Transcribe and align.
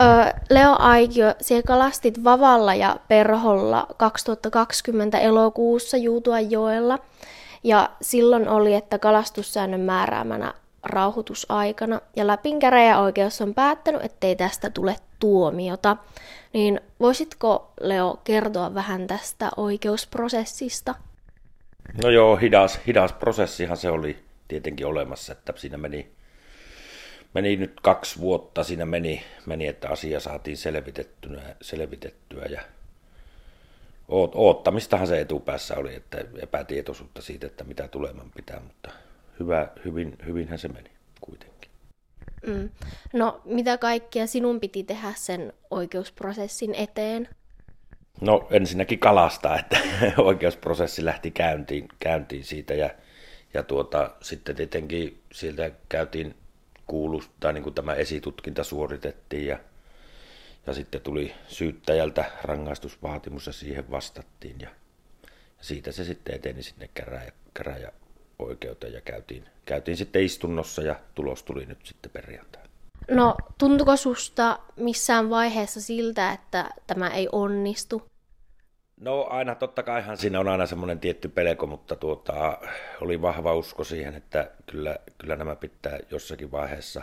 Öö, 0.00 0.40
Leo 0.50 0.76
Aikio, 0.78 1.34
siellä 1.40 1.62
kalastit 1.62 2.24
Vavalla 2.24 2.74
ja 2.74 2.96
Perholla 3.08 3.86
2020 3.96 5.18
elokuussa 5.18 5.96
Juutuanjoella. 5.96 6.98
Ja 7.64 7.90
silloin 8.02 8.48
oli, 8.48 8.74
että 8.74 8.98
kalastussäännön 8.98 9.80
määräämänä 9.80 10.54
rauhoitusaikana. 10.82 12.00
Ja 12.16 12.26
Lapin 12.26 12.58
käräjäoikeus 12.58 13.40
on 13.40 13.54
päättänyt, 13.54 14.04
ettei 14.04 14.36
tästä 14.36 14.70
tule 14.70 14.96
tuomiota. 15.18 15.96
Niin 16.52 16.80
voisitko 17.00 17.72
Leo 17.80 18.20
kertoa 18.24 18.74
vähän 18.74 19.06
tästä 19.06 19.50
oikeusprosessista? 19.56 20.94
No 22.02 22.10
joo, 22.10 22.36
hidas, 22.36 22.80
hidas 22.86 23.12
prosessihan 23.12 23.76
se 23.76 23.90
oli 23.90 24.18
tietenkin 24.48 24.86
olemassa, 24.86 25.32
että 25.32 25.52
siinä 25.56 25.76
meni, 25.76 26.10
meni 27.34 27.56
nyt 27.56 27.80
kaksi 27.82 28.20
vuotta, 28.20 28.64
siinä 28.64 28.86
meni, 28.86 29.22
meni 29.46 29.66
että 29.66 29.88
asia 29.88 30.20
saatiin 30.20 30.56
selvitettyä, 30.56 31.42
selvitettyä 31.62 32.44
ja 32.44 32.60
oot, 34.08 34.32
oottamistahan 34.34 35.06
se 35.06 35.20
etupäässä 35.20 35.76
oli, 35.76 35.94
että 35.94 36.18
epätietoisuutta 36.42 37.22
siitä, 37.22 37.46
että 37.46 37.64
mitä 37.64 37.88
tuleman 37.88 38.30
pitää, 38.36 38.60
mutta 38.60 38.90
hyvä, 39.40 39.68
hyvin, 39.84 40.16
hyvinhän 40.26 40.58
se 40.58 40.68
meni 40.68 40.90
kuitenkin. 41.20 41.70
Mm. 42.46 42.70
No, 43.12 43.40
mitä 43.44 43.78
kaikkea 43.78 44.26
sinun 44.26 44.60
piti 44.60 44.84
tehdä 44.84 45.12
sen 45.16 45.52
oikeusprosessin 45.70 46.74
eteen? 46.74 47.28
No 48.20 48.48
ensinnäkin 48.50 48.98
kalastaa, 48.98 49.58
että 49.58 49.78
oikeusprosessi 50.18 51.04
lähti 51.04 51.30
käyntiin, 51.30 51.88
käyntiin 51.98 52.44
siitä 52.44 52.74
ja, 52.74 52.90
ja 53.54 53.62
tuota, 53.62 54.10
sitten 54.20 54.56
tietenkin 54.56 55.22
sieltä 55.32 55.70
käytiin 55.88 56.34
kuulus, 56.90 57.30
tai 57.40 57.52
niin 57.52 57.62
kuin 57.62 57.74
tämä 57.74 57.94
esitutkinta 57.94 58.64
suoritettiin 58.64 59.46
ja, 59.46 59.58
ja 60.66 60.74
sitten 60.74 61.00
tuli 61.00 61.34
syyttäjältä 61.48 62.24
rangaistusvaatimus 62.42 63.46
ja 63.46 63.52
siihen 63.52 63.90
vastattiin 63.90 64.60
ja, 64.60 64.68
ja 65.58 65.64
siitä 65.64 65.92
se 65.92 66.04
sitten 66.04 66.34
eteni 66.34 66.62
sinne 66.62 66.90
käräjä, 66.94 67.32
käräjäoikeuteen 67.54 68.92
ja 68.92 69.00
käytiin, 69.00 69.44
käytiin 69.64 69.96
sitten 69.96 70.22
istunnossa 70.22 70.82
ja 70.82 70.96
tulos 71.14 71.42
tuli 71.42 71.66
nyt 71.66 71.86
sitten 71.86 72.10
perjantaina. 72.10 72.68
No, 73.10 73.36
tuntuko 73.58 73.96
susta 73.96 74.58
missään 74.76 75.30
vaiheessa 75.30 75.80
siltä, 75.80 76.32
että 76.32 76.70
tämä 76.86 77.08
ei 77.08 77.28
onnistu? 77.32 78.02
No 79.00 79.26
aina, 79.30 79.54
totta 79.54 79.82
kaihan 79.82 80.16
siinä 80.16 80.40
on 80.40 80.48
aina 80.48 80.66
semmoinen 80.66 81.00
tietty 81.00 81.28
pelko, 81.28 81.66
mutta 81.66 81.96
tuota, 81.96 82.58
oli 83.00 83.22
vahva 83.22 83.54
usko 83.54 83.84
siihen, 83.84 84.14
että 84.14 84.50
kyllä, 84.66 84.96
kyllä 85.18 85.36
nämä 85.36 85.56
pitää 85.56 85.98
jossakin 86.10 86.52
vaiheessa, 86.52 87.02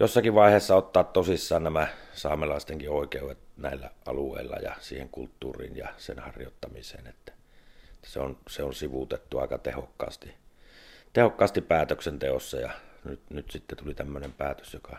jossakin 0.00 0.34
vaiheessa 0.34 0.76
ottaa 0.76 1.04
tosissaan 1.04 1.64
nämä 1.64 1.88
saamelaistenkin 2.12 2.90
oikeudet 2.90 3.38
näillä 3.56 3.90
alueilla 4.06 4.56
ja 4.56 4.74
siihen 4.80 5.08
kulttuuriin 5.08 5.76
ja 5.76 5.88
sen 5.96 6.18
harjoittamiseen, 6.18 7.06
että 7.06 7.32
se 8.04 8.20
on, 8.20 8.36
se 8.48 8.62
on 8.62 8.74
sivuutettu 8.74 9.38
aika 9.38 9.58
tehokkaasti, 9.58 10.34
tehokkaasti 11.12 11.60
päätöksenteossa 11.60 12.56
ja 12.56 12.70
nyt, 13.04 13.20
nyt 13.30 13.50
sitten 13.50 13.78
tuli 13.78 13.94
tämmöinen 13.94 14.32
päätös, 14.32 14.74
joka 14.74 14.96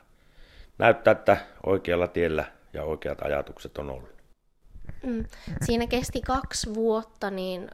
näyttää, 0.77 1.11
että 1.11 1.37
oikealla 1.65 2.07
tiellä 2.07 2.45
ja 2.73 2.83
oikeat 2.83 3.21
ajatukset 3.21 3.77
on 3.77 3.89
ollut. 3.89 4.20
Mm. 5.03 5.25
Siinä 5.65 5.87
kesti 5.87 6.21
kaksi 6.21 6.73
vuotta, 6.73 7.31
niin 7.31 7.69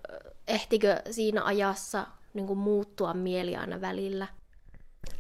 ehtikö 0.48 1.02
siinä 1.12 1.44
ajassa 1.44 2.08
niin 2.34 2.48
kuin 2.48 2.60
muuttua 2.60 3.14
mieli 3.14 3.56
aina 3.56 3.82
välillä? 3.82 4.28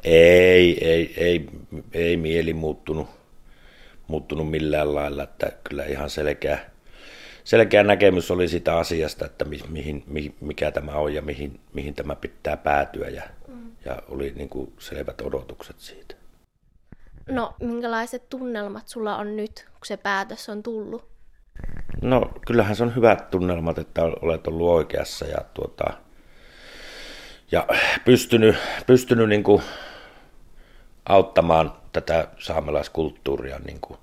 Ei, 0.03 0.85
ei, 0.87 1.13
ei, 1.17 1.49
ei 1.93 2.17
mieli 2.17 2.53
muuttunut, 2.53 3.07
muuttunut 4.07 4.49
millään 4.49 4.95
lailla, 4.95 5.23
että 5.23 5.51
kyllä 5.63 5.85
ihan 5.85 6.09
selkeä, 6.09 6.59
selkeä 7.43 7.83
näkemys 7.83 8.31
oli 8.31 8.47
sitä 8.47 8.77
asiasta, 8.77 9.25
että 9.25 9.45
mihin, 9.45 10.03
mihin, 10.07 10.35
mikä 10.41 10.71
tämä 10.71 10.91
on 10.91 11.13
ja 11.13 11.21
mihin, 11.21 11.59
mihin 11.73 11.93
tämä 11.93 12.15
pitää 12.15 12.57
päätyä 12.57 13.07
ja, 13.07 13.23
mm. 13.47 13.71
ja 13.85 14.01
oli 14.09 14.33
niin 14.35 14.49
kuin 14.49 14.73
selvät 14.79 15.21
odotukset 15.21 15.79
siitä. 15.79 16.15
No, 17.29 17.53
minkälaiset 17.59 18.29
tunnelmat 18.29 18.87
sulla 18.87 19.17
on 19.17 19.35
nyt, 19.35 19.65
kun 19.65 19.85
se 19.85 19.97
päätös 19.97 20.49
on 20.49 20.63
tullut? 20.63 21.16
No 22.01 22.31
kyllähän 22.47 22.75
se 22.75 22.83
on 22.83 22.95
hyvät 22.95 23.29
tunnelmat, 23.29 23.77
että 23.77 24.03
olet 24.03 24.47
ollut 24.47 24.69
oikeassa 24.69 25.25
ja, 25.25 25.37
tuota, 25.53 25.93
ja 27.51 27.67
pystynyt, 28.05 28.55
pystynyt 28.87 29.29
niin 29.29 29.43
kuin 29.43 29.61
auttamaan 31.09 31.73
tätä 31.93 32.27
saamelaiskulttuuria, 32.39 33.59
niin 33.59 33.81
kuin, 33.81 33.99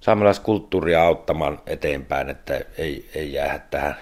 saamelaiskulttuuria 0.00 1.02
auttamaan 1.02 1.60
eteenpäin, 1.66 2.30
että 2.30 2.60
ei, 2.78 3.10
ei 3.14 3.32
jää 3.32 3.66
tähän, 3.70 3.96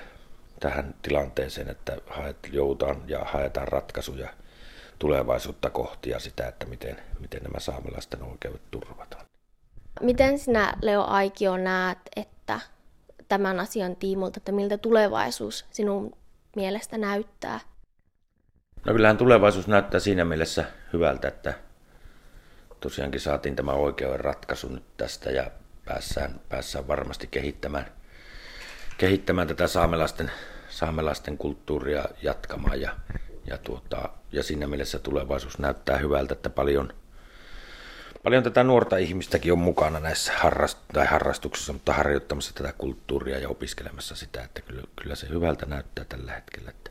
tähän 0.60 0.94
tilanteeseen, 1.02 1.68
että 1.70 1.96
haet, 2.06 2.36
joudutaan 2.52 2.96
ja 3.06 3.24
haetaan 3.24 3.68
ratkaisuja 3.68 4.28
tulevaisuutta 4.98 5.70
kohti 5.70 6.10
ja 6.10 6.18
sitä, 6.18 6.48
että 6.48 6.66
miten, 6.66 6.96
miten 7.20 7.42
nämä 7.42 7.60
saamelaisten 7.60 8.22
oikeudet 8.22 8.70
turvataan. 8.70 9.26
Miten 10.00 10.38
sinä, 10.38 10.74
Leo 10.82 11.04
Aikio, 11.04 11.56
näet, 11.56 11.98
että 12.16 12.35
tämän 13.28 13.60
asian 13.60 13.96
tiimulta, 13.96 14.36
että 14.36 14.52
miltä 14.52 14.78
tulevaisuus 14.78 15.66
sinun 15.70 16.16
mielestä 16.56 16.98
näyttää? 16.98 17.60
No 18.86 18.92
kyllähän 18.92 19.16
tulevaisuus 19.16 19.68
näyttää 19.68 20.00
siinä 20.00 20.24
mielessä 20.24 20.64
hyvältä, 20.92 21.28
että 21.28 21.54
tosiaankin 22.80 23.20
saatiin 23.20 23.56
tämä 23.56 23.72
oikeuden 23.72 24.20
ratkaisu 24.20 24.68
nyt 24.68 24.96
tästä 24.96 25.30
ja 25.30 25.50
päässään, 25.84 26.40
päässään 26.48 26.88
varmasti 26.88 27.26
kehittämään, 27.26 27.86
kehittämään 28.98 29.48
tätä 29.48 29.66
saamelaisten, 29.66 30.30
saamelaisten 30.68 31.38
kulttuuria 31.38 32.04
jatkamaan 32.22 32.80
ja, 32.80 32.96
ja, 33.46 33.58
tuota, 33.58 34.08
ja 34.32 34.42
siinä 34.42 34.66
mielessä 34.66 34.98
tulevaisuus 34.98 35.58
näyttää 35.58 35.98
hyvältä, 35.98 36.32
että 36.34 36.50
paljon– 36.50 36.92
paljon 38.26 38.42
tätä 38.42 38.64
nuorta 38.64 38.96
ihmistäkin 38.96 39.52
on 39.52 39.58
mukana 39.58 40.00
näissä 40.00 40.32
harrast- 40.32 40.92
tai 40.92 41.06
harrastuksissa, 41.06 41.72
mutta 41.72 41.92
harjoittamassa 41.92 42.54
tätä 42.54 42.72
kulttuuria 42.78 43.38
ja 43.38 43.48
opiskelemassa 43.48 44.16
sitä, 44.16 44.44
että 44.44 44.60
kyllä, 44.60 44.82
kyllä 45.02 45.14
se 45.14 45.28
hyvältä 45.28 45.66
näyttää 45.66 46.04
tällä 46.08 46.32
hetkellä, 46.32 46.70
että 46.70 46.90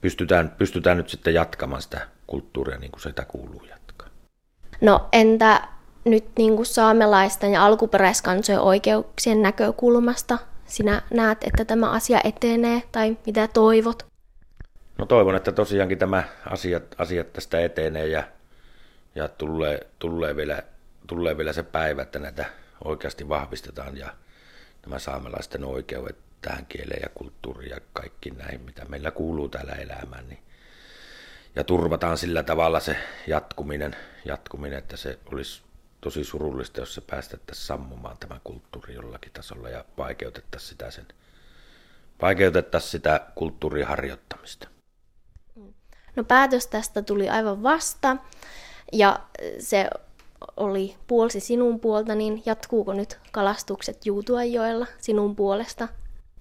pystytään, 0.00 0.54
pystytään 0.58 0.96
nyt 0.96 1.08
sitten 1.08 1.34
jatkamaan 1.34 1.82
sitä 1.82 2.06
kulttuuria 2.26 2.78
niin 2.78 2.90
kuin 2.90 3.00
sitä 3.00 3.24
kuuluu 3.24 3.62
jatkaa. 3.70 4.08
No 4.80 5.08
entä 5.12 5.68
nyt 6.04 6.24
niin 6.38 6.56
kuin 6.56 6.66
saamelaisten 6.66 7.52
ja 7.52 7.64
alkuperäiskansojen 7.64 8.60
oikeuksien 8.60 9.42
näkökulmasta 9.42 10.38
sinä 10.64 11.02
näet, 11.10 11.38
että 11.44 11.64
tämä 11.64 11.90
asia 11.90 12.20
etenee 12.24 12.82
tai 12.92 13.16
mitä 13.26 13.48
toivot? 13.48 14.06
No 14.98 15.06
toivon, 15.06 15.36
että 15.36 15.52
tosiaankin 15.52 15.98
tämä 15.98 16.24
asiat, 16.50 16.82
asiat 16.98 17.32
tästä 17.32 17.60
etenee 17.60 18.06
ja 18.06 18.35
ja 19.16 19.28
tulee, 19.28 19.86
tulee, 19.98 20.36
vielä, 20.36 20.62
tulee 21.06 21.36
vielä 21.36 21.52
se 21.52 21.62
päivä, 21.62 22.02
että 22.02 22.18
näitä 22.18 22.44
oikeasti 22.84 23.28
vahvistetaan 23.28 23.96
ja 23.96 24.14
nämä 24.86 24.98
saamelaisten 24.98 25.64
oikeudet 25.64 26.16
tähän 26.40 26.66
kieleen 26.66 27.00
ja 27.02 27.08
kulttuuriin 27.14 27.70
ja 27.70 27.80
kaikki 27.92 28.30
näihin, 28.30 28.60
mitä 28.60 28.84
meillä 28.84 29.10
kuuluu 29.10 29.48
täällä 29.48 29.72
elämään, 29.72 30.28
niin 30.28 30.38
ja 31.56 31.64
turvataan 31.64 32.18
sillä 32.18 32.42
tavalla 32.42 32.80
se 32.80 32.96
jatkuminen, 33.26 33.96
jatkuminen, 34.24 34.78
että 34.78 34.96
se 34.96 35.18
olisi 35.32 35.62
tosi 36.00 36.24
surullista, 36.24 36.80
jos 36.80 36.94
se 36.94 37.00
päästettäisiin 37.00 37.66
sammumaan 37.66 38.18
tämä 38.18 38.40
kulttuuri 38.44 38.94
jollakin 38.94 39.32
tasolla 39.32 39.68
ja 39.68 39.84
vaikeutettaisiin 39.98 40.68
sitä, 40.68 40.90
sen, 40.90 41.06
vaikeutettaisiin 42.22 42.90
sitä 42.90 43.20
kulttuurin 43.34 43.86
harjoittamista. 43.86 44.68
No 46.16 46.24
päätös 46.24 46.66
tästä 46.66 47.02
tuli 47.02 47.28
aivan 47.28 47.62
vasta 47.62 48.16
ja 48.92 49.20
se 49.58 49.90
oli 50.56 50.94
puolsi 51.06 51.40
sinun 51.40 51.80
puolta, 51.80 52.14
niin 52.14 52.42
jatkuuko 52.46 52.92
nyt 52.92 53.18
kalastukset 53.32 54.06
Juutuanjoella 54.06 54.86
sinun 54.98 55.36
puolesta? 55.36 55.88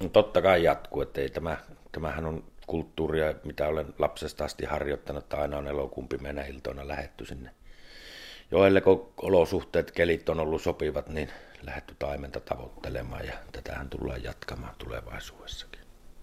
No 0.04 0.10
totta 0.10 0.42
kai 0.42 0.64
jatkuu, 0.64 1.02
että 1.02 1.22
ei 1.22 1.30
tämä, 1.30 1.58
tämähän 1.92 2.26
on 2.26 2.44
kulttuuria, 2.68 3.34
mitä 3.44 3.68
olen 3.68 3.94
lapsesta 4.00 4.46
asti 4.46 4.66
harjoittanut, 4.66 5.24
että 5.24 5.38
aina 5.38 5.58
on 5.58 5.68
elokuun 5.68 6.08
pimeänä 6.08 6.46
iltoina 6.46 6.88
lähetty 6.88 7.26
sinne 7.26 7.50
joelle, 8.52 8.82
kun 8.82 9.14
olosuhteet, 9.22 9.92
kelit 9.92 10.30
on 10.30 10.40
ollut 10.40 10.62
sopivat, 10.62 11.10
niin 11.10 11.30
lähetty 11.62 11.96
taimenta 12.00 12.40
tavoittelemaan 12.40 13.26
ja 13.26 13.34
tätähän 13.52 13.90
tullaan 13.90 14.24
jatkamaan 14.24 14.76
tulevaisuudessakin. 14.78 15.85